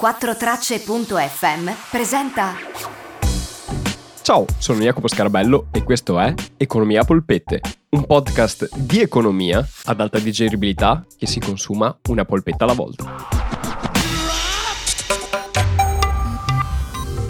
4tracce.fm 0.00 1.70
presenta 1.88 2.54
Ciao, 4.22 4.44
sono 4.58 4.80
Jacopo 4.80 5.06
Scarabello 5.06 5.68
e 5.70 5.84
questo 5.84 6.18
è 6.18 6.34
Economia 6.56 7.02
a 7.02 7.04
polpette, 7.04 7.60
un 7.90 8.04
podcast 8.04 8.74
di 8.74 9.00
economia 9.00 9.64
ad 9.84 10.00
alta 10.00 10.18
digeribilità 10.18 11.06
che 11.16 11.26
si 11.28 11.38
consuma 11.38 11.96
una 12.08 12.24
polpetta 12.24 12.64
alla 12.64 12.72
volta. 12.72 13.04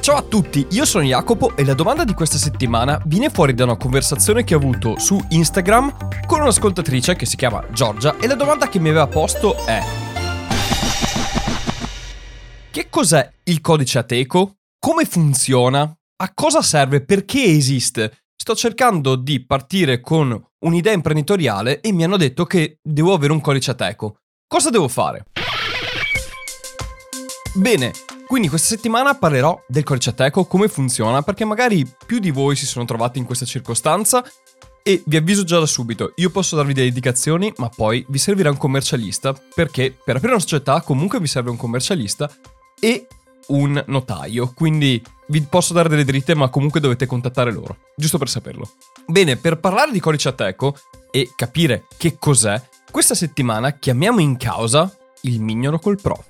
Ciao 0.00 0.16
a 0.16 0.22
tutti, 0.22 0.66
io 0.70 0.86
sono 0.86 1.04
Jacopo 1.04 1.56
e 1.56 1.64
la 1.66 1.74
domanda 1.74 2.04
di 2.04 2.14
questa 2.14 2.38
settimana 2.38 2.98
viene 3.04 3.28
fuori 3.28 3.52
da 3.52 3.64
una 3.64 3.76
conversazione 3.76 4.42
che 4.42 4.54
ho 4.54 4.58
avuto 4.58 4.98
su 4.98 5.22
Instagram 5.28 6.24
con 6.26 6.40
un'ascoltatrice 6.40 7.14
che 7.14 7.26
si 7.26 7.36
chiama 7.36 7.62
Giorgia 7.72 8.16
e 8.18 8.26
la 8.26 8.34
domanda 8.34 8.68
che 8.68 8.78
mi 8.78 8.88
aveva 8.88 9.06
posto 9.06 9.54
è 9.66 10.03
Che 12.74 12.88
cos'è 12.90 13.30
il 13.44 13.60
codice 13.60 13.98
Ateco? 13.98 14.56
Come 14.80 15.04
funziona? 15.04 15.82
A 15.82 16.34
cosa 16.34 16.60
serve? 16.60 17.04
Perché 17.04 17.40
esiste? 17.44 18.24
Sto 18.34 18.56
cercando 18.56 19.14
di 19.14 19.46
partire 19.46 20.00
con 20.00 20.44
un'idea 20.64 20.92
imprenditoriale 20.92 21.80
e 21.80 21.92
mi 21.92 22.02
hanno 22.02 22.16
detto 22.16 22.46
che 22.46 22.80
devo 22.82 23.14
avere 23.14 23.32
un 23.32 23.40
codice 23.40 23.70
Ateco. 23.70 24.22
Cosa 24.48 24.70
devo 24.70 24.88
fare? 24.88 25.26
Bene, 27.54 27.92
quindi 28.26 28.48
questa 28.48 28.74
settimana 28.74 29.14
parlerò 29.14 29.56
del 29.68 29.84
codice 29.84 30.10
Ateco, 30.10 30.44
come 30.46 30.66
funziona, 30.66 31.22
perché 31.22 31.44
magari 31.44 31.88
più 32.04 32.18
di 32.18 32.32
voi 32.32 32.56
si 32.56 32.66
sono 32.66 32.84
trovati 32.86 33.20
in 33.20 33.24
questa 33.24 33.46
circostanza 33.46 34.24
e 34.82 35.00
vi 35.06 35.16
avviso 35.16 35.44
già 35.44 35.60
da 35.60 35.66
subito, 35.66 36.12
io 36.16 36.28
posso 36.28 36.56
darvi 36.56 36.74
delle 36.74 36.88
indicazioni, 36.88 37.52
ma 37.58 37.68
poi 37.68 38.04
vi 38.08 38.18
servirà 38.18 38.50
un 38.50 38.56
commercialista, 38.56 39.32
perché 39.54 39.96
per 40.04 40.16
aprire 40.16 40.34
una 40.34 40.42
società 40.42 40.80
comunque 40.82 41.20
vi 41.20 41.28
serve 41.28 41.50
un 41.50 41.56
commercialista 41.56 42.28
e 42.84 43.06
un 43.46 43.82
notaio, 43.86 44.52
quindi 44.54 45.02
vi 45.28 45.40
posso 45.40 45.72
dare 45.72 45.88
delle 45.88 46.04
dritte, 46.04 46.34
ma 46.34 46.50
comunque 46.50 46.80
dovete 46.80 47.06
contattare 47.06 47.50
loro, 47.50 47.78
giusto 47.96 48.18
per 48.18 48.28
saperlo. 48.28 48.68
Bene, 49.06 49.36
per 49.36 49.58
parlare 49.58 49.90
di 49.90 50.00
codice 50.00 50.28
Ateco 50.28 50.76
e 51.10 51.32
capire 51.34 51.86
che 51.96 52.16
cos'è, 52.18 52.60
questa 52.90 53.14
settimana 53.14 53.72
chiamiamo 53.72 54.20
in 54.20 54.36
causa 54.36 54.94
il 55.22 55.40
mignolo 55.40 55.78
col 55.78 55.98
prof. 55.98 56.26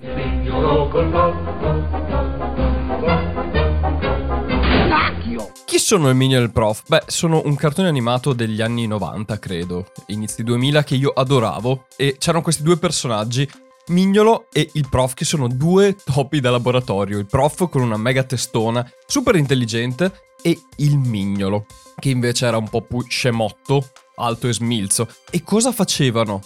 Chi 5.65 5.81
sono 5.81 6.09
il 6.09 6.15
Mignolo 6.15 6.43
e 6.43 6.45
il 6.45 6.53
Prof? 6.53 6.85
Beh, 6.87 7.03
sono 7.07 7.43
un 7.45 7.57
cartone 7.57 7.89
animato 7.89 8.33
degli 8.33 8.63
anni 8.63 8.87
90, 8.87 9.41
credo, 9.41 9.87
inizi 10.07 10.45
2000, 10.45 10.85
che 10.85 10.95
io 10.95 11.11
adoravo. 11.11 11.87
E 11.97 12.15
c'erano 12.17 12.45
questi 12.45 12.63
due 12.63 12.77
personaggi, 12.77 13.51
Mignolo 13.89 14.47
e 14.53 14.71
il 14.73 14.89
Prof, 14.89 15.13
che 15.15 15.25
sono 15.25 15.47
due 15.47 15.95
topi 16.03 16.41
da 16.41 16.51
laboratorio. 16.51 17.19
Il 17.19 17.27
Prof 17.27 17.69
con 17.69 17.83
una 17.83 17.99
mega 17.99 18.23
testona, 18.23 18.89
super 19.07 19.37
intelligente, 19.37 20.13
e 20.43 20.59
il 20.77 20.97
Mignolo, 20.97 21.67
che 21.99 22.09
invece 22.09 22.47
era 22.47 22.57
un 22.57 22.69
po' 22.69 22.83
più 22.83 23.03
scemotto, 23.03 23.91
alto 24.17 24.49
e 24.49 24.55
smilzo. 24.55 25.09
E 25.31 25.43
cosa 25.43 25.71
facevano? 25.73 26.41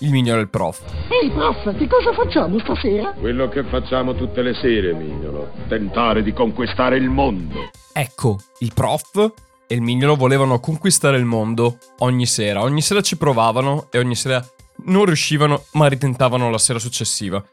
Il 0.00 0.10
Mignolo 0.10 0.40
e 0.40 0.42
il 0.42 0.50
Prof. 0.50 0.82
Ehi 1.08 1.30
prof, 1.30 1.76
che 1.78 1.86
cosa 1.86 2.12
facciamo 2.12 2.58
stasera? 2.58 3.12
Quello 3.12 3.48
che 3.48 3.64
facciamo 3.64 4.14
tutte 4.14 4.42
le 4.42 4.54
sere, 4.54 4.92
Mignolo. 4.92 5.52
Tentare 5.68 6.22
di 6.22 6.32
conquistare 6.32 6.96
il 6.96 7.08
mondo. 7.08 7.70
Ecco, 7.92 8.38
il 8.58 8.72
prof 8.74 9.32
e 9.66 9.74
il 9.74 9.80
mignolo 9.80 10.16
volevano 10.16 10.60
conquistare 10.60 11.16
il 11.16 11.24
mondo 11.24 11.78
ogni 12.00 12.26
sera. 12.26 12.60
Ogni 12.60 12.82
sera 12.82 13.00
ci 13.00 13.16
provavano 13.16 13.86
e 13.90 13.98
ogni 13.98 14.14
sera 14.14 14.44
non 14.84 15.04
riuscivano, 15.04 15.64
ma 15.72 15.88
ritentavano 15.88 16.50
la 16.50 16.58
sera 16.58 16.78
successiva. 16.78 17.44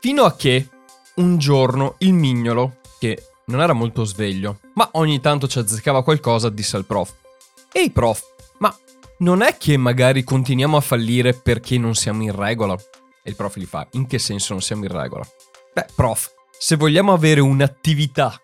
Fino 0.00 0.24
a 0.24 0.34
che 0.34 0.68
un 1.16 1.38
giorno 1.38 1.96
il 1.98 2.14
mignolo, 2.14 2.78
che 2.98 3.30
non 3.46 3.60
era 3.60 3.72
molto 3.72 4.04
sveglio, 4.04 4.60
ma 4.74 4.88
ogni 4.92 5.20
tanto 5.20 5.46
ci 5.46 5.58
azzeccava 5.58 6.02
qualcosa, 6.02 6.48
disse 6.48 6.76
al 6.76 6.86
prof: 6.86 7.12
Ehi 7.72 7.90
prof, 7.90 8.22
ma 8.58 8.74
non 9.18 9.42
è 9.42 9.56
che 9.56 9.76
magari 9.76 10.24
continuiamo 10.24 10.76
a 10.76 10.80
fallire 10.80 11.34
perché 11.34 11.78
non 11.78 11.94
siamo 11.94 12.22
in 12.22 12.34
regola? 12.34 12.74
E 13.22 13.30
il 13.30 13.36
prof 13.36 13.56
gli 13.56 13.66
fa: 13.66 13.86
In 13.92 14.06
che 14.06 14.18
senso 14.18 14.52
non 14.52 14.62
siamo 14.62 14.84
in 14.84 14.92
regola? 14.92 15.26
Beh, 15.72 15.86
prof, 15.94 16.32
se 16.58 16.76
vogliamo 16.76 17.12
avere 17.12 17.40
un'attività 17.40 18.40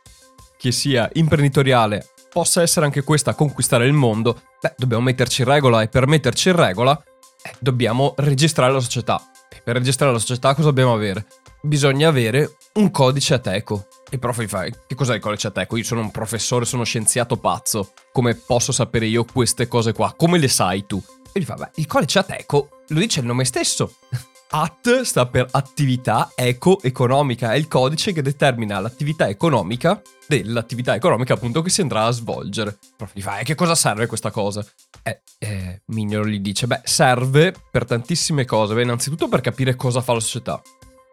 che 0.58 0.72
sia 0.72 1.08
imprenditoriale, 1.14 2.08
possa 2.30 2.62
essere 2.62 2.84
anche 2.84 3.02
questa 3.02 3.34
conquistare 3.34 3.86
il 3.86 3.92
mondo, 3.92 4.42
beh, 4.60 4.74
dobbiamo 4.76 5.02
metterci 5.02 5.42
in 5.42 5.48
regola 5.48 5.82
e 5.82 5.88
per 5.88 6.06
metterci 6.06 6.48
in 6.48 6.56
regola 6.56 7.02
eh, 7.46 7.54
dobbiamo 7.58 8.14
registrare 8.18 8.72
la 8.72 8.80
società. 8.80 9.22
Per 9.62 9.74
registrare 9.74 10.12
la 10.12 10.18
società 10.18 10.54
cosa 10.54 10.68
dobbiamo 10.68 10.92
avere? 10.92 11.26
Bisogna 11.62 12.08
avere 12.08 12.56
un 12.74 12.90
codice 12.90 13.34
Ateco. 13.34 13.86
E 14.10 14.18
prof 14.18 14.40
gli 14.40 14.46
fa, 14.46 14.64
che 14.64 14.94
cos'è 14.94 15.14
il 15.14 15.20
codice 15.20 15.48
Ateco? 15.48 15.76
Io 15.76 15.84
sono 15.84 16.00
un 16.00 16.10
professore, 16.10 16.64
sono 16.64 16.84
scienziato 16.84 17.36
pazzo. 17.36 17.92
Come 18.12 18.34
posso 18.34 18.72
sapere 18.72 19.06
io 19.06 19.24
queste 19.24 19.66
cose 19.68 19.92
qua? 19.92 20.14
Come 20.16 20.38
le 20.38 20.48
sai 20.48 20.86
tu? 20.86 21.02
E 21.32 21.40
gli 21.40 21.44
fa, 21.44 21.54
beh, 21.54 21.70
il 21.76 21.86
codice 21.86 22.18
Ateco 22.20 22.68
lo 22.88 22.98
dice 22.98 23.20
il 23.20 23.26
nome 23.26 23.44
stesso. 23.44 23.96
AT 24.48 25.00
sta 25.00 25.26
per 25.26 25.48
attività 25.50 26.30
eco-economica, 26.34 27.52
è 27.52 27.56
il 27.56 27.66
codice 27.66 28.12
che 28.12 28.22
determina 28.22 28.78
l'attività 28.78 29.28
economica 29.28 30.00
dell'attività 30.28 30.94
economica 30.94 31.34
appunto 31.34 31.62
che 31.62 31.70
si 31.70 31.80
andrà 31.80 32.04
a 32.04 32.12
svolgere. 32.12 32.78
Prof 32.96 33.10
gli 33.12 33.22
fa, 33.22 33.38
e 33.38 33.44
che 33.44 33.56
cosa 33.56 33.74
serve 33.74 34.06
questa 34.06 34.30
cosa? 34.30 34.64
Eh, 35.06 35.20
eh, 35.38 35.82
Mignolo 35.86 36.26
gli 36.26 36.40
dice, 36.40 36.66
beh, 36.66 36.80
serve 36.82 37.54
per 37.70 37.84
tantissime 37.84 38.44
cose, 38.44 38.74
beh, 38.74 38.82
innanzitutto 38.82 39.28
per 39.28 39.40
capire 39.40 39.76
cosa 39.76 40.00
fa 40.00 40.14
la 40.14 40.20
società. 40.20 40.60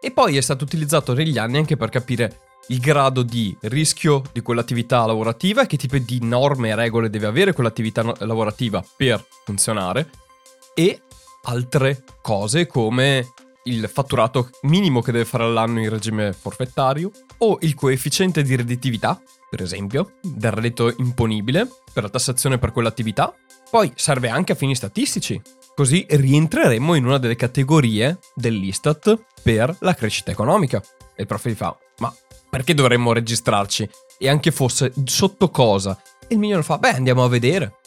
E 0.00 0.10
poi 0.10 0.36
è 0.36 0.40
stato 0.40 0.64
utilizzato 0.64 1.14
negli 1.14 1.38
anni 1.38 1.58
anche 1.58 1.76
per 1.76 1.90
capire 1.90 2.40
il 2.68 2.80
grado 2.80 3.22
di 3.22 3.56
rischio 3.62 4.22
di 4.32 4.40
quell'attività 4.40 5.06
lavorativa 5.06 5.62
e 5.62 5.66
che 5.66 5.76
tipo 5.76 5.96
di 5.98 6.18
norme 6.22 6.70
e 6.70 6.74
regole 6.74 7.08
deve 7.08 7.26
avere 7.26 7.52
quell'attività 7.52 8.02
no- 8.02 8.14
lavorativa 8.20 8.84
per 8.96 9.24
funzionare 9.44 10.10
e 10.74 11.02
altre 11.44 12.02
cose 12.20 12.66
come 12.66 13.28
il 13.64 13.88
fatturato 13.88 14.50
minimo 14.62 15.02
che 15.02 15.12
deve 15.12 15.24
fare 15.24 15.44
all'anno 15.44 15.80
in 15.80 15.88
regime 15.88 16.32
forfettario 16.32 17.10
o 17.38 17.58
il 17.60 17.74
coefficiente 17.74 18.42
di 18.42 18.56
redditività, 18.56 19.20
per 19.48 19.62
esempio, 19.62 20.14
del 20.20 20.50
reddito 20.50 20.92
imponibile 20.98 21.68
per 21.92 22.02
la 22.02 22.08
tassazione 22.10 22.58
per 22.58 22.72
quell'attività. 22.72 23.34
Poi 23.74 23.90
serve 23.96 24.28
anche 24.28 24.52
a 24.52 24.54
fini 24.54 24.76
statistici, 24.76 25.42
così 25.74 26.06
rientreremo 26.08 26.94
in 26.94 27.06
una 27.06 27.18
delle 27.18 27.34
categorie 27.34 28.20
dell'Istat 28.32 29.20
per 29.42 29.76
la 29.80 29.94
crescita 29.94 30.30
economica. 30.30 30.80
E 31.16 31.22
il 31.22 31.26
prof 31.26 31.48
gli 31.48 31.54
fa, 31.54 31.76
ma 31.98 32.14
perché 32.48 32.72
dovremmo 32.72 33.12
registrarci? 33.12 33.90
E 34.16 34.28
anche 34.28 34.52
fosse 34.52 34.92
sotto 35.06 35.50
cosa? 35.50 36.00
E 36.20 36.34
il 36.34 36.38
mignolo 36.38 36.62
fa, 36.62 36.78
beh 36.78 36.90
andiamo 36.90 37.24
a 37.24 37.28
vedere. 37.28 37.78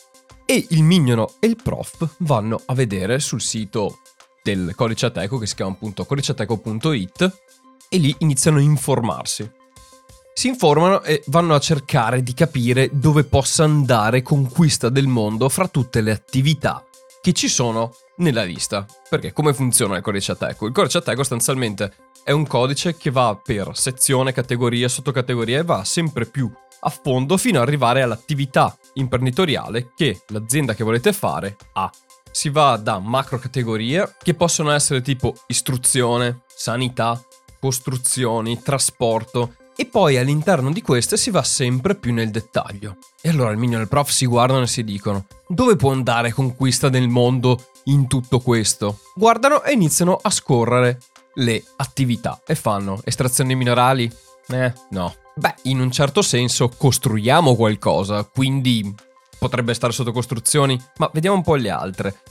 E 0.45 0.65
il 0.71 0.83
Mignono 0.83 1.35
e 1.39 1.47
il 1.47 1.55
prof 1.55 2.15
vanno 2.17 2.61
a 2.65 2.73
vedere 2.73 3.19
sul 3.19 3.39
sito 3.39 3.99
del 4.43 4.73
codice 4.75 5.05
Ateco, 5.05 5.37
che 5.37 5.47
si 5.47 5.55
chiama 5.55 5.71
appunto 5.71 6.03
codiceateco.it, 6.03 7.39
e 7.87 7.97
lì 7.97 8.13
iniziano 8.17 8.57
a 8.57 8.61
informarsi. 8.61 9.49
Si 10.37 10.47
informano 10.47 11.01
e 11.01 11.23
vanno 11.29 11.55
a 11.55 11.59
cercare 11.59 12.21
di 12.21 12.35
capire 12.35 12.91
dove 12.91 13.23
possa 13.23 13.63
andare 13.63 14.21
conquista 14.21 14.87
del 14.89 15.07
mondo 15.07 15.49
fra 15.49 15.67
tutte 15.67 15.99
le 15.99 16.11
attività 16.11 16.85
che 17.23 17.33
ci 17.33 17.47
sono 17.47 17.95
nella 18.17 18.43
lista. 18.43 18.85
Perché 19.09 19.33
come 19.33 19.55
funziona 19.55 19.97
il 19.97 20.03
codice 20.03 20.33
Ateco? 20.33 20.67
Il 20.67 20.73
codice 20.73 20.99
Ateco 20.99 21.21
sostanzialmente 21.21 21.91
è 22.23 22.29
un 22.29 22.45
codice 22.45 22.95
che 22.95 23.09
va 23.09 23.35
per 23.43 23.71
sezione, 23.73 24.31
categoria, 24.31 24.87
sottocategoria 24.87 25.57
e 25.57 25.63
va 25.63 25.83
sempre 25.83 26.27
più 26.27 26.47
a 26.81 26.89
fondo 26.91 27.35
fino 27.37 27.59
ad 27.59 27.67
arrivare 27.67 28.03
all'attività 28.03 28.77
imprenditoriale 28.93 29.93
che 29.95 30.21
l'azienda 30.27 30.75
che 30.75 30.83
volete 30.83 31.13
fare 31.13 31.57
ha. 31.73 31.89
Si 32.29 32.49
va 32.49 32.77
da 32.77 32.99
macro 32.99 33.39
categorie 33.39 34.13
che 34.21 34.35
possono 34.35 34.69
essere 34.69 35.01
tipo 35.01 35.33
istruzione, 35.47 36.41
sanità, 36.45 37.19
costruzioni, 37.59 38.61
trasporto 38.61 39.55
e 39.79 39.85
poi 39.85 40.17
all'interno 40.17 40.71
di 40.71 40.81
queste 40.81 41.15
si 41.17 41.29
va 41.29 41.43
sempre 41.43 41.95
più 41.95 42.11
nel 42.11 42.31
dettaglio. 42.31 42.97
E 43.21 43.29
allora 43.29 43.51
il 43.51 43.57
minion 43.57 43.79
e 43.79 43.83
il 43.83 43.89
prof 43.89 44.09
si 44.09 44.25
guardano 44.25 44.63
e 44.63 44.67
si 44.67 44.83
dicono 44.83 45.27
dove 45.47 45.75
può 45.75 45.91
andare 45.91 46.33
conquista 46.33 46.89
del 46.89 47.07
mondo 47.07 47.67
in 47.85 48.07
tutto 48.07 48.39
questo? 48.39 48.99
Guardano 49.13 49.63
e 49.63 49.73
iniziano 49.73 50.17
a 50.19 50.31
scorrere 50.31 50.99
le 51.35 51.63
attività 51.77 52.41
e 52.45 52.55
fanno 52.55 52.99
estrazioni 53.05 53.55
minerali? 53.55 54.11
Eh, 54.47 54.73
no. 54.89 55.15
Beh, 55.35 55.53
in 55.63 55.79
un 55.79 55.91
certo 55.91 56.23
senso 56.23 56.69
costruiamo 56.75 57.55
qualcosa, 57.55 58.23
quindi 58.23 58.93
potrebbe 59.37 59.75
stare 59.75 59.93
sotto 59.93 60.11
costruzioni, 60.11 60.81
ma 60.97 61.09
vediamo 61.13 61.35
un 61.35 61.43
po' 61.43 61.55
le 61.55 61.69
altre. 61.69 62.21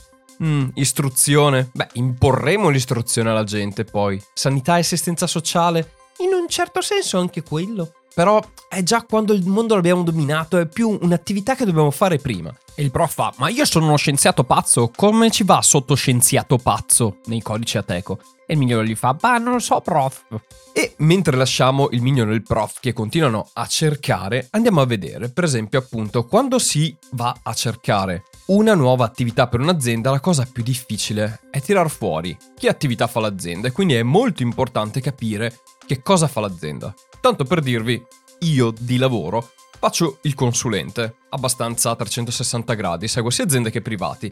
Mm, 0.43 0.69
istruzione? 0.73 1.69
Beh, 1.73 1.87
imporremo 1.93 2.67
l'istruzione 2.67 3.29
alla 3.29 3.45
gente 3.45 3.85
poi. 3.85 4.21
Sanità 4.33 4.75
e 4.75 4.81
assistenza 4.81 5.25
sociale? 5.25 5.93
In 6.19 6.33
un 6.33 6.47
certo 6.47 6.81
senso 6.81 7.19
anche 7.19 7.43
quello. 7.43 7.91
però 8.17 8.41
è 8.67 8.81
già 8.81 9.03
quando 9.03 9.31
il 9.31 9.45
mondo 9.45 9.75
l'abbiamo 9.75 10.01
dominato, 10.01 10.57
è 10.57 10.65
più 10.65 10.97
un'attività 10.99 11.53
che 11.53 11.65
dobbiamo 11.65 11.91
fare 11.91 12.17
prima. 12.17 12.51
E 12.73 12.81
il 12.81 12.89
prof 12.89 13.13
fa, 13.13 13.31
ma 13.37 13.47
io 13.49 13.63
sono 13.63 13.85
uno 13.85 13.95
scienziato 13.95 14.43
pazzo, 14.43 14.89
come 14.95 15.29
ci 15.29 15.43
va 15.43 15.61
sotto 15.61 15.93
scienziato 15.93 16.57
pazzo 16.57 17.17
nei 17.25 17.43
codici 17.43 17.77
Ateco? 17.77 18.19
E 18.47 18.53
il 18.53 18.59
migliore 18.59 18.87
gli 18.87 18.95
fa, 18.95 19.13
bah 19.13 19.37
non 19.37 19.53
lo 19.53 19.59
so 19.59 19.81
prof. 19.81 20.25
E 20.73 20.95
mentre 20.97 21.37
lasciamo 21.37 21.89
il 21.91 22.01
migliore 22.01 22.31
e 22.31 22.35
il 22.35 22.41
prof 22.41 22.79
che 22.79 22.91
continuano 22.91 23.49
a 23.53 23.67
cercare, 23.67 24.47
andiamo 24.49 24.81
a 24.81 24.87
vedere, 24.87 25.29
per 25.29 25.43
esempio 25.43 25.77
appunto, 25.77 26.25
quando 26.25 26.57
si 26.57 26.95
va 27.11 27.35
a 27.43 27.53
cercare 27.53 28.23
una 28.47 28.73
nuova 28.73 29.05
attività 29.05 29.45
per 29.45 29.59
un'azienda, 29.59 30.09
la 30.09 30.19
cosa 30.19 30.47
più 30.51 30.63
difficile 30.63 31.41
è 31.51 31.61
tirar 31.61 31.91
fuori 31.91 32.35
che 32.57 32.67
attività 32.67 33.05
fa 33.05 33.19
l'azienda 33.19 33.67
e 33.67 33.71
quindi 33.71 33.93
è 33.93 34.01
molto 34.01 34.41
importante 34.41 35.01
capire 35.01 35.59
che 35.87 36.01
cosa 36.03 36.27
fa 36.27 36.41
l'azienda. 36.41 36.93
Tanto 37.19 37.45
per 37.45 37.61
dirvi, 37.61 38.03
io 38.41 38.71
di 38.77 38.97
lavoro 38.97 39.51
faccio 39.79 40.19
il 40.23 40.35
consulente, 40.35 41.15
abbastanza 41.29 41.91
a 41.91 41.95
360 41.95 42.73
gradi, 42.73 43.07
seguo 43.07 43.29
sia 43.29 43.45
aziende 43.45 43.71
che 43.71 43.81
privati. 43.81 44.31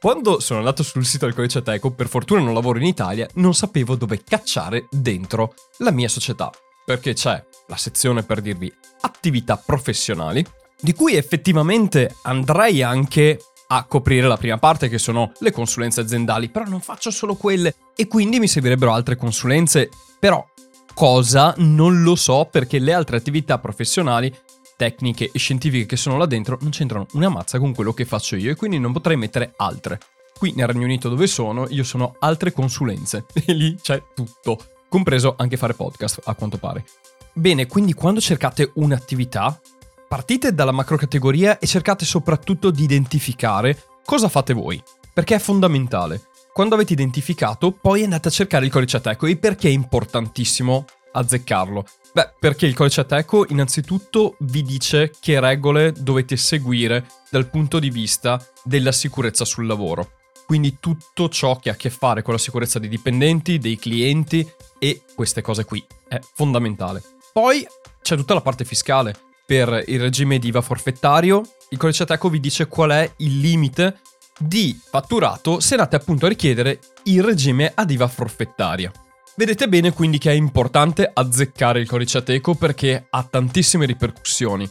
Quando 0.00 0.38
sono 0.38 0.58
andato 0.60 0.82
sul 0.82 1.04
sito 1.04 1.24
del 1.24 1.34
codice 1.34 1.62
Teco, 1.62 1.90
per 1.90 2.08
fortuna 2.08 2.40
non 2.40 2.54
lavoro 2.54 2.78
in 2.78 2.84
Italia, 2.84 3.26
non 3.34 3.54
sapevo 3.54 3.96
dove 3.96 4.22
cacciare 4.22 4.86
dentro 4.90 5.54
la 5.78 5.90
mia 5.90 6.08
società. 6.08 6.50
Perché 6.84 7.14
c'è 7.14 7.42
la 7.68 7.76
sezione 7.76 8.22
per 8.22 8.42
dirvi 8.42 8.70
attività 9.00 9.56
professionali, 9.56 10.44
di 10.78 10.92
cui 10.92 11.14
effettivamente 11.14 12.16
andrei 12.22 12.82
anche 12.82 13.40
a 13.68 13.84
coprire 13.84 14.28
la 14.28 14.36
prima 14.36 14.58
parte 14.58 14.90
che 14.90 14.98
sono 14.98 15.32
le 15.38 15.50
consulenze 15.50 16.02
aziendali, 16.02 16.50
però 16.50 16.66
non 16.66 16.80
faccio 16.80 17.10
solo 17.10 17.34
quelle 17.34 17.74
e 17.96 18.06
quindi 18.06 18.38
mi 18.38 18.46
servirebbero 18.46 18.92
altre 18.92 19.16
consulenze, 19.16 19.88
però 20.20 20.46
cosa 20.94 21.52
non 21.58 22.02
lo 22.02 22.14
so 22.14 22.48
perché 22.50 22.78
le 22.78 22.92
altre 22.92 23.16
attività 23.16 23.58
professionali 23.58 24.32
tecniche 24.76 25.30
e 25.32 25.38
scientifiche 25.38 25.86
che 25.86 25.96
sono 25.96 26.16
là 26.16 26.26
dentro 26.26 26.58
non 26.60 26.70
c'entrano 26.70 27.06
una 27.12 27.28
mazza 27.28 27.58
con 27.58 27.74
quello 27.74 27.92
che 27.92 28.04
faccio 28.04 28.36
io 28.36 28.50
e 28.50 28.56
quindi 28.56 28.78
non 28.78 28.92
potrei 28.92 29.16
mettere 29.16 29.52
altre. 29.56 29.98
Qui 30.36 30.52
nel 30.56 30.66
Regno 30.66 30.84
Unito 30.84 31.08
dove 31.08 31.26
sono 31.26 31.66
io 31.68 31.84
sono 31.84 32.16
altre 32.20 32.52
consulenze 32.52 33.26
e 33.44 33.52
lì 33.52 33.76
c'è 33.80 34.02
tutto, 34.14 34.58
compreso 34.88 35.34
anche 35.36 35.56
fare 35.56 35.74
podcast 35.74 36.22
a 36.24 36.34
quanto 36.34 36.58
pare. 36.58 36.84
Bene, 37.32 37.66
quindi 37.66 37.94
quando 37.94 38.20
cercate 38.20 38.70
un'attività, 38.74 39.60
partite 40.08 40.54
dalla 40.54 40.70
macrocategoria 40.70 41.58
e 41.58 41.66
cercate 41.66 42.04
soprattutto 42.04 42.70
di 42.70 42.84
identificare 42.84 43.76
cosa 44.04 44.28
fate 44.28 44.52
voi, 44.52 44.80
perché 45.12 45.34
è 45.34 45.40
fondamentale. 45.40 46.28
Quando 46.54 46.76
avete 46.76 46.92
identificato, 46.92 47.72
poi 47.72 48.04
andate 48.04 48.28
a 48.28 48.30
cercare 48.30 48.64
il 48.64 48.70
codice 48.70 48.98
Ateco 48.98 49.26
e 49.26 49.36
perché 49.36 49.66
è 49.66 49.72
importantissimo 49.72 50.84
azzeccarlo? 51.10 51.84
Beh, 52.12 52.34
perché 52.38 52.66
il 52.66 52.76
codice 52.76 53.00
Ateco 53.00 53.44
innanzitutto 53.48 54.36
vi 54.38 54.62
dice 54.62 55.10
che 55.18 55.40
regole 55.40 55.90
dovete 55.90 56.36
seguire 56.36 57.06
dal 57.28 57.50
punto 57.50 57.80
di 57.80 57.90
vista 57.90 58.40
della 58.62 58.92
sicurezza 58.92 59.44
sul 59.44 59.66
lavoro. 59.66 60.12
Quindi 60.46 60.76
tutto 60.78 61.28
ciò 61.28 61.56
che 61.56 61.70
ha 61.70 61.72
a 61.72 61.76
che 61.76 61.90
fare 61.90 62.22
con 62.22 62.34
la 62.34 62.38
sicurezza 62.38 62.78
dei 62.78 62.88
dipendenti, 62.88 63.58
dei 63.58 63.76
clienti 63.76 64.48
e 64.78 65.02
queste 65.12 65.42
cose 65.42 65.64
qui 65.64 65.84
è 66.06 66.20
fondamentale. 66.34 67.02
Poi 67.32 67.66
c'è 68.00 68.14
tutta 68.14 68.34
la 68.34 68.42
parte 68.42 68.64
fiscale. 68.64 69.12
Per 69.44 69.82
il 69.88 69.98
regime 69.98 70.38
di 70.38 70.46
IVA 70.46 70.60
forfettario, 70.60 71.42
il 71.70 71.78
codice 71.78 72.04
Ateco 72.04 72.28
vi 72.28 72.38
dice 72.38 72.68
qual 72.68 72.90
è 72.90 73.12
il 73.16 73.40
limite 73.40 73.98
di 74.38 74.78
fatturato 74.82 75.60
se 75.60 75.74
andate 75.74 75.96
appunto 75.96 76.26
a 76.26 76.28
richiedere 76.28 76.80
il 77.04 77.22
regime 77.22 77.72
ad 77.74 77.90
IVA 77.90 78.08
forfettaria. 78.08 78.90
Vedete 79.36 79.68
bene 79.68 79.92
quindi 79.92 80.18
che 80.18 80.30
è 80.30 80.34
importante 80.34 81.10
azzeccare 81.12 81.80
il 81.80 81.88
codice 81.88 82.18
Ateco 82.18 82.54
perché 82.54 83.06
ha 83.10 83.22
tantissime 83.24 83.84
ripercussioni. 83.84 84.70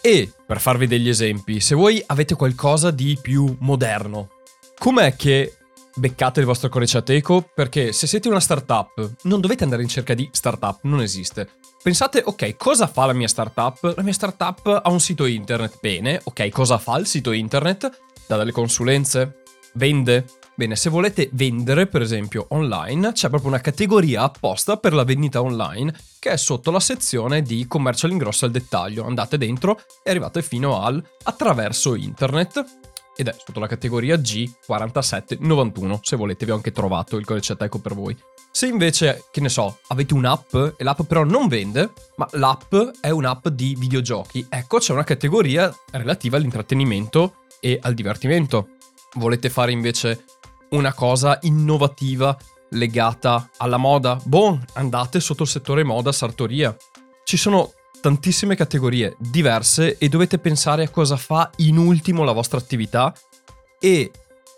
E, 0.00 0.32
per 0.46 0.60
farvi 0.60 0.86
degli 0.86 1.08
esempi, 1.08 1.60
se 1.60 1.74
voi 1.74 2.02
avete 2.06 2.34
qualcosa 2.34 2.90
di 2.90 3.18
più 3.20 3.54
moderno, 3.60 4.30
com'è 4.78 5.14
che 5.14 5.58
beccate 5.94 6.40
il 6.40 6.46
vostro 6.46 6.68
codice 6.68 6.98
Ateco? 6.98 7.48
Perché 7.54 7.92
se 7.92 8.06
siete 8.06 8.28
una 8.28 8.40
startup, 8.40 9.16
non 9.22 9.40
dovete 9.40 9.62
andare 9.62 9.82
in 9.82 9.88
cerca 9.88 10.14
di 10.14 10.28
startup, 10.32 10.80
non 10.82 11.02
esiste. 11.02 11.48
Pensate, 11.82 12.22
ok, 12.24 12.56
cosa 12.56 12.86
fa 12.86 13.06
la 13.06 13.12
mia 13.12 13.28
startup? 13.28 13.94
La 13.96 14.02
mia 14.02 14.12
startup 14.12 14.80
ha 14.82 14.90
un 14.90 15.00
sito 15.00 15.24
internet. 15.24 15.78
Bene, 15.80 16.20
ok, 16.24 16.48
cosa 16.48 16.78
fa 16.78 16.98
il 16.98 17.06
sito 17.06 17.32
internet? 17.32 18.09
Dà 18.26 18.36
delle 18.36 18.52
consulenze? 18.52 19.42
Vende? 19.74 20.24
Bene, 20.54 20.76
se 20.76 20.90
volete 20.90 21.30
vendere, 21.32 21.86
per 21.86 22.02
esempio, 22.02 22.46
online, 22.50 23.12
c'è 23.12 23.28
proprio 23.28 23.48
una 23.48 23.60
categoria 23.60 24.22
apposta 24.22 24.76
per 24.76 24.92
la 24.92 25.04
vendita 25.04 25.40
online 25.40 25.94
che 26.18 26.32
è 26.32 26.36
sotto 26.36 26.70
la 26.70 26.80
sezione 26.80 27.40
di 27.40 27.66
commercio 27.66 28.04
all'ingrosso 28.04 28.44
al 28.44 28.50
dettaglio. 28.50 29.06
Andate 29.06 29.38
dentro 29.38 29.80
e 30.02 30.10
arrivate 30.10 30.42
fino 30.42 30.82
al 30.82 31.02
attraverso 31.22 31.94
internet 31.94 32.62
ed 33.16 33.28
è 33.28 33.36
sotto 33.42 33.58
la 33.58 33.66
categoria 33.66 34.16
G4791. 34.16 35.98
Se 36.02 36.16
volete, 36.16 36.44
vi 36.44 36.50
ho 36.50 36.56
anche 36.56 36.72
trovato 36.72 37.16
il 37.16 37.24
codice 37.24 37.54
Ateco 37.54 37.78
per 37.78 37.94
voi. 37.94 38.14
Se 38.52 38.66
invece, 38.66 39.24
che 39.30 39.40
ne 39.40 39.48
so, 39.48 39.78
avete 39.88 40.12
un'app 40.12 40.54
e 40.54 40.84
l'app 40.84 41.02
però 41.02 41.24
non 41.24 41.48
vende, 41.48 41.92
ma 42.16 42.28
l'app 42.32 42.74
è 43.00 43.08
un'app 43.10 43.48
di 43.48 43.76
videogiochi, 43.78 44.44
ecco 44.48 44.78
c'è 44.78 44.92
una 44.92 45.04
categoria 45.04 45.72
relativa 45.92 46.36
all'intrattenimento 46.36 47.36
e 47.60 47.78
al 47.80 47.94
divertimento. 47.94 48.70
Volete 49.14 49.50
fare 49.50 49.72
invece 49.72 50.24
una 50.70 50.92
cosa 50.92 51.38
innovativa 51.42 52.36
legata 52.70 53.50
alla 53.58 53.76
moda? 53.76 54.20
Boh, 54.24 54.58
andate 54.74 55.20
sotto 55.20 55.42
il 55.42 55.48
settore 55.48 55.84
moda, 55.84 56.12
sartoria. 56.12 56.76
Ci 57.24 57.36
sono 57.36 57.72
tantissime 58.00 58.56
categorie 58.56 59.14
diverse 59.18 59.98
e 59.98 60.08
dovete 60.08 60.38
pensare 60.38 60.84
a 60.84 60.88
cosa 60.88 61.16
fa 61.16 61.50
in 61.56 61.76
ultimo 61.76 62.24
la 62.24 62.32
vostra 62.32 62.58
attività 62.58 63.14
e 63.78 64.10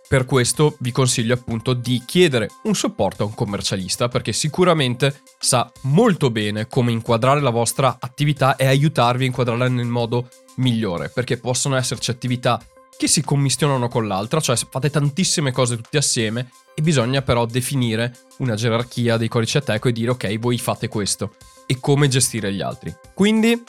per 0.08 0.26
questo 0.26 0.76
vi 0.80 0.92
consiglio 0.92 1.34
appunto 1.34 1.72
di 1.72 2.02
chiedere 2.06 2.50
un 2.64 2.74
supporto 2.74 3.22
a 3.22 3.26
un 3.26 3.34
commercialista 3.34 4.08
perché 4.08 4.32
sicuramente 4.32 5.22
sa 5.38 5.70
molto 5.82 6.30
bene 6.30 6.68
come 6.68 6.92
inquadrare 6.92 7.40
la 7.40 7.50
vostra 7.50 7.96
attività 7.98 8.56
e 8.56 8.66
aiutarvi 8.66 9.24
a 9.24 9.26
inquadrarla 9.28 9.68
nel 9.68 9.86
modo 9.86 10.28
migliore 10.56 11.08
perché 11.08 11.38
possono 11.38 11.76
esserci 11.76 12.10
attività 12.10 12.62
che 12.96 13.08
si 13.08 13.22
commissionano 13.22 13.88
con 13.88 14.06
l'altra, 14.06 14.40
cioè 14.40 14.56
fate 14.56 14.90
tantissime 14.90 15.52
cose 15.52 15.76
tutte 15.76 15.98
assieme 15.98 16.50
e 16.74 16.82
bisogna 16.82 17.22
però 17.22 17.46
definire 17.46 18.16
una 18.38 18.54
gerarchia 18.54 19.16
dei 19.16 19.28
codici 19.28 19.56
Ateco 19.56 19.88
e 19.88 19.92
dire 19.92 20.10
ok, 20.10 20.38
voi 20.38 20.58
fate 20.58 20.88
questo 20.88 21.34
e 21.66 21.78
come 21.80 22.08
gestire 22.08 22.52
gli 22.52 22.60
altri. 22.60 22.94
Quindi, 23.14 23.60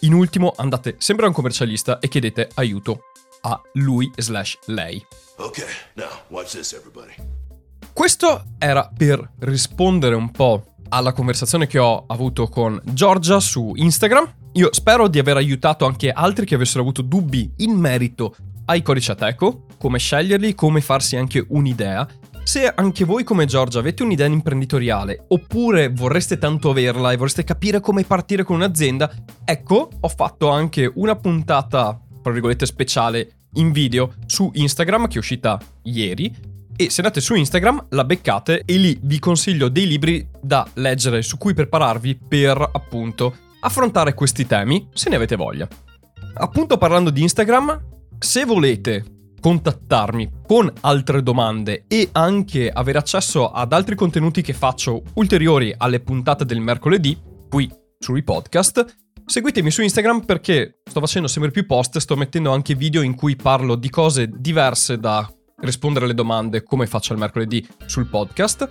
in 0.00 0.12
ultimo, 0.12 0.52
andate 0.56 0.96
sempre 0.98 1.24
a 1.24 1.28
un 1.28 1.34
commercialista 1.34 1.98
e 1.98 2.08
chiedete 2.08 2.48
aiuto 2.54 3.04
a 3.42 3.60
lui 3.74 4.10
slash 4.16 4.58
lei. 4.66 5.04
Okay, 5.36 5.64
now 5.94 6.08
watch 6.28 6.52
this, 6.52 6.72
everybody. 6.72 7.14
Questo 7.92 8.44
era 8.58 8.90
per 8.94 9.32
rispondere 9.40 10.14
un 10.14 10.30
po' 10.30 10.74
alla 10.90 11.12
conversazione 11.12 11.66
che 11.66 11.78
ho 11.78 12.04
avuto 12.06 12.48
con 12.48 12.80
Giorgia 12.84 13.40
su 13.40 13.72
Instagram. 13.74 14.34
Io 14.52 14.68
spero 14.72 15.08
di 15.08 15.18
aver 15.18 15.36
aiutato 15.36 15.86
anche 15.86 16.10
altri 16.10 16.44
che 16.44 16.54
avessero 16.54 16.80
avuto 16.80 17.02
dubbi 17.02 17.50
in 17.58 17.72
merito 17.72 18.34
ai 18.70 18.82
codici 18.82 19.10
Ateco, 19.10 19.66
come 19.78 19.98
sceglierli, 19.98 20.54
come 20.54 20.80
farsi 20.80 21.16
anche 21.16 21.44
un'idea. 21.48 22.06
Se 22.44 22.72
anche 22.72 23.04
voi 23.04 23.24
come 23.24 23.44
Giorgia 23.44 23.80
avete 23.80 24.04
un'idea 24.04 24.26
imprenditoriale 24.26 25.24
oppure 25.28 25.88
vorreste 25.88 26.38
tanto 26.38 26.70
averla 26.70 27.10
e 27.10 27.16
vorreste 27.16 27.42
capire 27.42 27.80
come 27.80 28.04
partire 28.04 28.44
con 28.44 28.56
un'azienda, 28.56 29.10
ecco, 29.44 29.88
ho 30.00 30.08
fatto 30.08 30.50
anche 30.50 30.90
una 30.94 31.16
puntata, 31.16 32.00
tra 32.22 32.32
virgolette, 32.32 32.64
speciale 32.64 33.32
in 33.54 33.72
video 33.72 34.14
su 34.26 34.48
Instagram 34.54 35.08
che 35.08 35.16
è 35.16 35.18
uscita 35.18 35.58
ieri 35.82 36.32
e 36.76 36.90
se 36.90 37.00
andate 37.00 37.20
su 37.20 37.34
Instagram 37.34 37.86
la 37.90 38.04
beccate 38.04 38.62
e 38.64 38.76
lì 38.76 38.96
vi 39.02 39.18
consiglio 39.18 39.68
dei 39.68 39.88
libri 39.88 40.28
da 40.40 40.64
leggere 40.74 41.22
su 41.22 41.38
cui 41.38 41.54
prepararvi 41.54 42.20
per 42.28 42.70
appunto 42.72 43.34
affrontare 43.60 44.14
questi 44.14 44.46
temi 44.46 44.88
se 44.92 45.10
ne 45.10 45.16
avete 45.16 45.34
voglia. 45.34 45.66
Appunto 46.34 46.78
parlando 46.78 47.10
di 47.10 47.22
Instagram, 47.22 47.98
se 48.22 48.44
volete 48.44 49.02
contattarmi 49.40 50.42
con 50.46 50.70
altre 50.82 51.22
domande 51.22 51.84
e 51.88 52.10
anche 52.12 52.68
avere 52.68 52.98
accesso 52.98 53.50
ad 53.50 53.72
altri 53.72 53.94
contenuti 53.94 54.42
che 54.42 54.52
faccio 54.52 55.02
ulteriori 55.14 55.74
alle 55.74 56.00
puntate 56.00 56.44
del 56.44 56.60
mercoledì, 56.60 57.18
qui 57.48 57.72
sui 57.98 58.22
podcast, 58.22 58.84
seguitemi 59.24 59.70
su 59.70 59.80
Instagram 59.80 60.26
perché 60.26 60.82
sto 60.84 61.00
facendo 61.00 61.28
sempre 61.28 61.50
più 61.50 61.64
post, 61.64 61.96
sto 61.96 62.14
mettendo 62.14 62.52
anche 62.52 62.74
video 62.74 63.00
in 63.00 63.14
cui 63.14 63.36
parlo 63.36 63.74
di 63.74 63.88
cose 63.88 64.28
diverse 64.30 64.98
da 64.98 65.26
rispondere 65.62 66.04
alle 66.04 66.14
domande 66.14 66.62
come 66.62 66.86
faccio 66.86 67.14
il 67.14 67.18
mercoledì 67.18 67.66
sul 67.86 68.06
podcast 68.06 68.68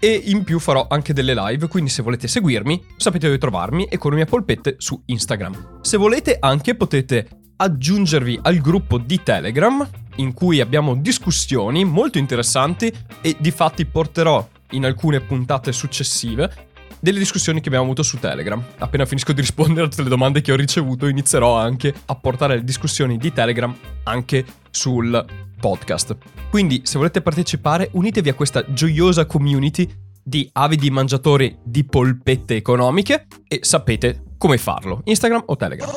e 0.00 0.22
in 0.24 0.42
più 0.42 0.58
farò 0.58 0.88
anche 0.90 1.12
delle 1.12 1.34
live, 1.34 1.68
quindi 1.68 1.90
se 1.90 2.02
volete 2.02 2.26
seguirmi 2.26 2.84
sapete 2.96 3.26
dove 3.26 3.38
trovarmi 3.38 3.84
e 3.84 3.96
con 3.96 4.10
le 4.10 4.16
mie 4.16 4.26
polpette 4.26 4.74
su 4.78 5.00
Instagram. 5.06 5.78
Se 5.82 5.96
volete 5.96 6.36
anche 6.40 6.74
potete 6.74 7.28
aggiungervi 7.60 8.38
al 8.42 8.58
gruppo 8.58 8.98
di 8.98 9.22
Telegram 9.22 9.88
in 10.16 10.32
cui 10.32 10.60
abbiamo 10.60 10.94
discussioni 10.94 11.84
molto 11.84 12.18
interessanti 12.18 12.92
e 13.20 13.36
di 13.38 13.50
fatti 13.50 13.84
porterò 13.84 14.46
in 14.70 14.84
alcune 14.84 15.20
puntate 15.20 15.72
successive 15.72 16.66
delle 17.00 17.18
discussioni 17.18 17.60
che 17.60 17.68
abbiamo 17.68 17.84
avuto 17.84 18.02
su 18.02 18.18
Telegram. 18.18 18.62
Appena 18.78 19.06
finisco 19.06 19.32
di 19.32 19.40
rispondere 19.40 19.86
a 19.86 19.88
tutte 19.88 20.02
le 20.02 20.08
domande 20.08 20.40
che 20.40 20.52
ho 20.52 20.56
ricevuto, 20.56 21.06
inizierò 21.06 21.56
anche 21.56 21.94
a 22.06 22.14
portare 22.14 22.56
le 22.56 22.64
discussioni 22.64 23.18
di 23.18 23.32
Telegram 23.32 23.74
anche 24.04 24.44
sul 24.70 25.24
podcast. 25.60 26.16
Quindi, 26.50 26.82
se 26.84 26.98
volete 26.98 27.20
partecipare, 27.20 27.90
unitevi 27.92 28.28
a 28.28 28.34
questa 28.34 28.64
gioiosa 28.72 29.26
community 29.26 29.88
di 30.28 30.48
avidi 30.52 30.90
mangiatori 30.90 31.56
di 31.62 31.84
polpette 31.84 32.54
economiche 32.54 33.26
e 33.48 33.60
sapete 33.62 34.24
come 34.36 34.56
farlo, 34.56 35.00
Instagram 35.04 35.44
o 35.46 35.56
Telegram. 35.56 35.90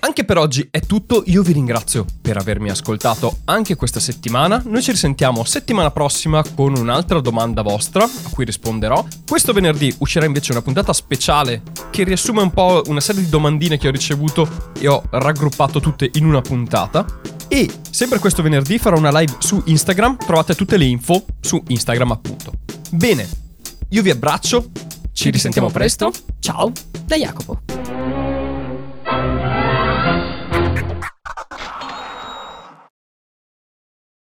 Anche 0.00 0.24
per 0.24 0.36
oggi 0.36 0.68
è 0.70 0.80
tutto, 0.80 1.22
io 1.26 1.42
vi 1.42 1.54
ringrazio 1.54 2.04
per 2.20 2.36
avermi 2.36 2.68
ascoltato 2.68 3.38
anche 3.44 3.76
questa 3.76 3.98
settimana, 3.98 4.62
noi 4.66 4.82
ci 4.82 4.90
risentiamo 4.90 5.42
settimana 5.44 5.90
prossima 5.90 6.42
con 6.54 6.76
un'altra 6.76 7.20
domanda 7.20 7.62
vostra 7.62 8.04
a 8.04 8.30
cui 8.30 8.44
risponderò. 8.44 9.06
Questo 9.26 9.54
venerdì 9.54 9.94
uscirà 9.98 10.26
invece 10.26 10.52
una 10.52 10.60
puntata 10.60 10.92
speciale 10.92 11.62
che 11.90 12.04
riassume 12.04 12.42
un 12.42 12.50
po' 12.50 12.82
una 12.86 13.00
serie 13.00 13.22
di 13.22 13.30
domandine 13.30 13.78
che 13.78 13.88
ho 13.88 13.92
ricevuto 13.92 14.70
e 14.78 14.86
ho 14.86 15.02
raggruppato 15.08 15.80
tutte 15.80 16.10
in 16.14 16.26
una 16.26 16.42
puntata. 16.42 17.06
E 17.48 17.70
sempre 17.90 18.18
questo 18.18 18.42
venerdì 18.42 18.78
farò 18.78 18.98
una 18.98 19.18
live 19.18 19.36
su 19.38 19.62
Instagram, 19.64 20.18
trovate 20.18 20.54
tutte 20.54 20.76
le 20.76 20.84
info 20.84 21.24
su 21.40 21.62
Instagram 21.66 22.10
appunto. 22.10 22.52
Bene, 22.90 23.47
io 23.90 24.02
vi 24.02 24.10
abbraccio, 24.10 24.70
ci 25.12 25.30
risentiamo 25.30 25.70
presto, 25.70 26.12
ciao 26.40 26.70
Da 27.06 27.16
Jacopo. 27.16 27.77